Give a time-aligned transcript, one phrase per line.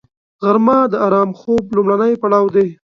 [0.43, 2.67] غرمه د آرام خوب لومړنی پړاو دی